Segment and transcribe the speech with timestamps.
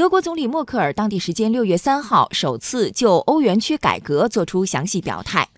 [0.00, 5.50] 德国总理默克尔当地时间六月三号首次就欧元区改革作出详细表态。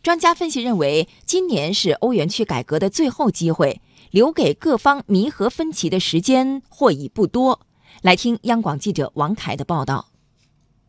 [0.00, 3.80] 专家分析认为，今年是欧元区改革的最后机会，
[4.12, 7.62] 留给各方弥合分歧的时间或已不多。
[8.02, 10.09] 来听央广记者王凯的报道。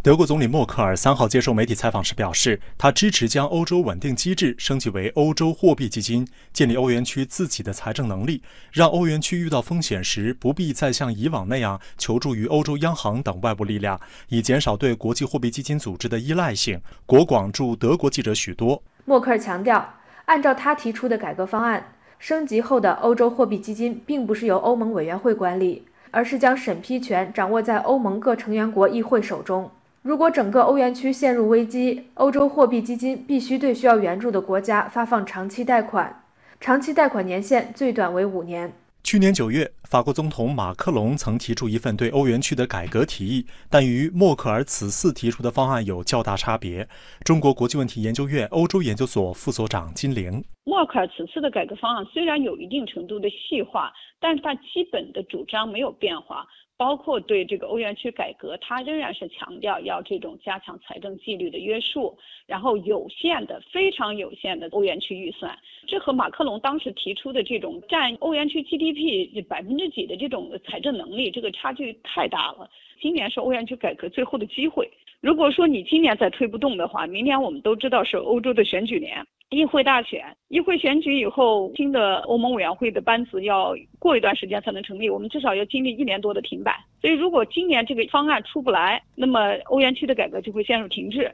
[0.04, 8.42] 德国总理默克尔三号接受媒体采访时表示，他支持将欧洲稳定机制升级为欧洲货币基金，建立欧元区自己的财政能力，
[8.72, 16.82] 让欧元区遇到风险时不必再像以往那样求助于欧洲央行等外部力量，以减少对国际货币基金组织的依赖性。
[17.06, 18.82] 国广驻德国记者许多。
[19.06, 19.88] 默克尔强调，
[20.26, 29.70] 按照他提出的改革方案，升级后的欧洲货币基金并不是由欧盟委员会管理，而是将审批权掌握在欧盟各成员国议会手中。
[30.04, 36.24] 如果整个欧元区陷入危机，欧洲货币基金必须对需要援助的国家发放长期贷款，
[36.60, 38.74] 长期贷款年限最短为五年。
[39.04, 46.88] 去年九月，法国总统马克龙曾提出一份对欧元区的改革提议，但与默克尔此次提出的方案有较大差别。
[47.26, 56.48] 中国国际问题研究院欧洲研究所副所长金玲：默克尔此次的改革方案虽然有一定程度的细化，但是他基本的主张没有变化。
[56.78, 65.56] 包括对这个欧元区改革，他仍然是强调要这种加强财政纪律的约束，然后有限的、非常有限的欧元区预算，
[65.88, 72.70] 这和马克龙当时提出的这种占欧元区 GDP 百分之之几的这种财政能力，这个差距太大了。
[73.02, 74.88] 今年是欧元区改革最后的机会，
[75.22, 79.26] 如果说你今年再推不动的话，明年我们都知道是欧洲的选举年。
[79.50, 86.72] 议会大选，议会选举以后，新的欧盟委员会的班子要过一段时间才能成立，我们至少要经历一年多的停摆。
[87.02, 91.34] 所以，如果今年这个方案出不来，那么欧元区的改革就会陷入停滞。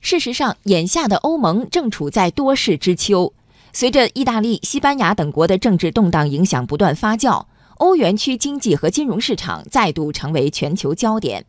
[0.00, 3.34] 事实上，眼下的欧盟正处在多事之秋，
[3.72, 7.46] 随着意大利、西班牙等国的政治动荡影响不断发酵，
[7.76, 11.46] 欧元区经济和金融市场再度成为全球焦点。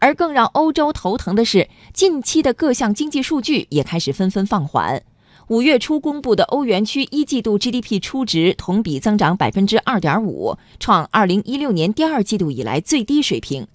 [0.00, 5.02] 而更让欧洲头疼的是，近期的各项经济数据也开始纷纷放缓。
[5.48, 13.68] 五月初公布的欧元区一季度 GDP 初值同比增长百分之二点五，创二零一六年第二季度以来最低水平。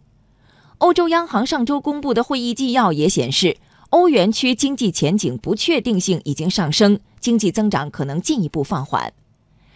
[0.80, 3.58] 欧洲央行上周公布的会议纪要也显示，
[3.90, 9.12] 欧元区经济前景不确定性已经上升，经济增长可能进一步放缓。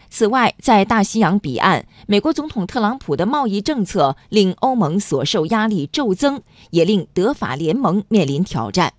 [0.10, 8.94] 此外，在大西洋彼岸，美国总统特朗普的贸易政策令欧盟所受压力骤增，也令德法联盟面临挑战。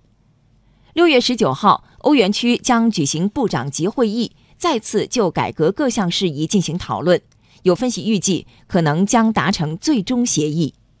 [0.93, 7.21] 六月十九号，欧元区将举行部长级会议，再次就改革各项事宜进行讨论。
[7.63, 10.73] 有分析预计，可能将达成最终协议。